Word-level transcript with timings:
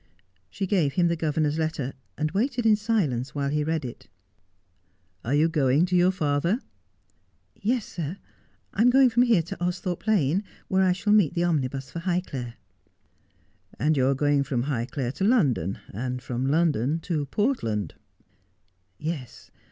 She 0.49 0.65
gave 0.65 0.93
him 0.93 1.09
the 1.09 1.15
governor's 1.15 1.59
letter, 1.59 1.93
and 2.17 2.31
waited 2.31 2.65
in 2.65 2.75
silence 2.75 3.35
while 3.35 3.49
he 3.51 3.63
read 3.63 3.85
it.' 3.85 4.07
Are 5.23 5.35
you 5.35 5.47
going 5.47 5.85
to 5.85 5.95
your 5.95 6.09
father?'' 6.09 6.59
Yes, 7.71 7.85
sir. 7.85 8.17
I 8.73 8.81
am 8.81 8.89
going 8.89 9.11
from 9.11 9.21
here 9.21 9.43
to 9.43 9.55
Austhorpe 9.63 10.07
Lane, 10.07 10.43
where 10.69 10.81
I 10.81 10.91
shall 10.91 11.13
meet 11.13 11.35
the 11.35 11.43
omnibus 11.43 11.91
for 11.91 11.99
Higclere.' 11.99 12.55
'And 13.77 13.95
you 13.95 14.07
are 14.07 14.15
going 14.15 14.41
from 14.41 14.63
Highclere 14.63 15.13
to 15.17 15.23
London, 15.23 15.77
and 15.93 16.19
from 16.19 16.47
London 16.47 16.99
to 17.01 17.27
Portland 17.27 17.93
1 17.93 17.99
''Yes. 19.13 19.51